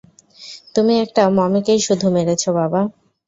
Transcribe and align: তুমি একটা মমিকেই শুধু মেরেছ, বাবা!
তুমি 0.75 0.93
একটা 1.03 1.21
মমিকেই 1.37 1.79
শুধু 1.87 2.07
মেরেছ, 2.15 2.43
বাবা! 2.57 2.81